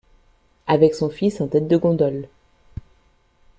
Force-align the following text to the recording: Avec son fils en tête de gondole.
Avec 0.65 0.95
son 0.95 1.11
fils 1.11 1.41
en 1.41 1.47
tête 1.47 1.67
de 1.67 1.77
gondole. 1.77 2.25